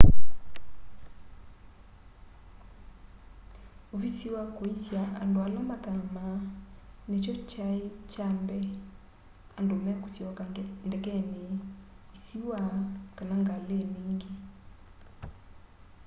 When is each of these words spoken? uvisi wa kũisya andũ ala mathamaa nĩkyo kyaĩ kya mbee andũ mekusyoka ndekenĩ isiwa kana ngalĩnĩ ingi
uvisi 3.95 4.27
wa 4.35 4.43
kũisya 4.55 5.01
andũ 5.21 5.37
ala 5.45 5.61
mathamaa 5.69 6.37
nĩkyo 7.09 7.33
kyaĩ 7.49 7.81
kya 8.11 8.27
mbee 8.41 8.67
andũ 9.57 9.75
mekusyoka 9.85 10.43
ndekenĩ 10.87 11.43
isiwa 12.17 12.59
kana 13.17 13.35
ngalĩnĩ 13.43 13.99
ingi 14.09 14.31